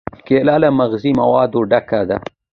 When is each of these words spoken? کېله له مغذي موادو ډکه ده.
کېله 0.27 0.55
له 0.63 0.69
مغذي 0.77 1.11
موادو 1.21 1.59
ډکه 1.69 2.01
ده. 2.09 2.17